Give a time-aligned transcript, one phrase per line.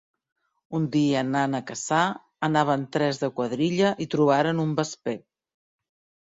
[0.77, 1.99] Un dia anant a caçar
[2.47, 5.17] anaven tres de quadrilla i trobaren un vesper.